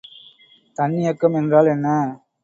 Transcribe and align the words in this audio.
தன்னியக்கம் 0.77 1.35
என்றால் 1.35 1.65
என்ன? 1.65 1.87